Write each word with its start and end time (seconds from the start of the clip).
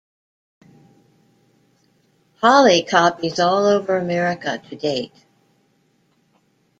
Holi 2.41 2.81
copies 2.81 3.39
all 3.39 3.67
over 3.67 3.95
America 3.99 4.57
to 4.67 4.75
date. 4.75 5.27